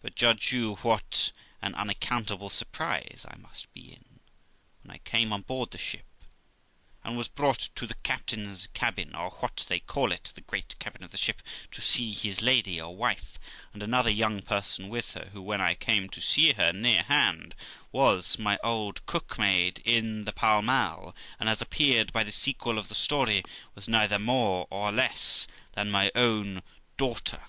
But 0.00 0.14
judge 0.14 0.54
you 0.54 0.76
what 0.76 1.32
an 1.60 1.74
unaccountable 1.74 2.48
surprise 2.48 3.26
I 3.28 3.36
must 3.36 3.70
be 3.74 3.92
in, 3.92 4.20
when 4.82 4.90
I 4.94 5.00
came 5.04 5.34
on 5.34 5.42
board 5.42 5.70
the 5.70 5.76
ship, 5.76 6.06
and 7.04 7.14
was 7.14 7.28
brought 7.28 7.66
into 7.68 7.86
the 7.86 7.96
captain's 7.96 8.68
cabin, 8.68 9.14
or 9.14 9.32
what 9.32 9.66
they 9.68 9.78
call 9.78 10.12
it, 10.12 10.32
the 10.34 10.40
great 10.40 10.78
cabin 10.78 11.04
of 11.04 11.10
the 11.10 11.18
ship, 11.18 11.42
to 11.72 11.82
see 11.82 12.10
his 12.14 12.40
lady, 12.40 12.80
or 12.80 12.96
wife, 12.96 13.38
and 13.74 13.82
another 13.82 14.08
young 14.08 14.40
person 14.40 14.88
with 14.88 15.12
her, 15.12 15.28
who, 15.34 15.42
when 15.42 15.60
I 15.60 15.74
came 15.74 16.08
to 16.08 16.22
see 16.22 16.54
her 16.54 16.72
near 16.72 17.02
hand, 17.02 17.54
was 17.92 18.38
my 18.38 18.58
old 18.64 19.04
cook 19.04 19.38
maid 19.38 19.82
in 19.84 20.24
the 20.24 20.32
Pall 20.32 20.62
Mall, 20.62 21.14
and, 21.38 21.50
as 21.50 21.60
appeared 21.60 22.14
by 22.14 22.24
the 22.24 22.32
sequel 22.32 22.78
of 22.78 22.88
the 22.88 22.94
story, 22.94 23.44
was 23.74 23.88
neither 23.88 24.18
more 24.18 24.66
or 24.70 24.90
less 24.90 25.46
than 25.74 25.90
my 25.90 26.10
own 26.14 26.62
daughter. 26.96 27.42